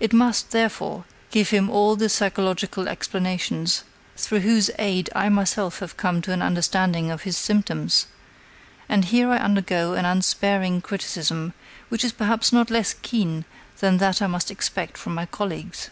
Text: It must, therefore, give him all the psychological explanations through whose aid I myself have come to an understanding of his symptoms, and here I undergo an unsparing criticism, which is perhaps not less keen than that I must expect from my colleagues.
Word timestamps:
It 0.00 0.14
must, 0.14 0.52
therefore, 0.52 1.04
give 1.30 1.50
him 1.50 1.68
all 1.68 1.96
the 1.96 2.08
psychological 2.08 2.88
explanations 2.88 3.84
through 4.16 4.38
whose 4.40 4.70
aid 4.78 5.10
I 5.14 5.28
myself 5.28 5.80
have 5.80 5.98
come 5.98 6.22
to 6.22 6.32
an 6.32 6.40
understanding 6.40 7.10
of 7.10 7.24
his 7.24 7.36
symptoms, 7.36 8.06
and 8.88 9.04
here 9.04 9.28
I 9.30 9.36
undergo 9.36 9.92
an 9.92 10.06
unsparing 10.06 10.80
criticism, 10.80 11.52
which 11.90 12.04
is 12.06 12.12
perhaps 12.12 12.54
not 12.54 12.70
less 12.70 12.94
keen 13.02 13.44
than 13.80 13.98
that 13.98 14.22
I 14.22 14.28
must 14.28 14.50
expect 14.50 14.96
from 14.96 15.14
my 15.14 15.26
colleagues. 15.26 15.90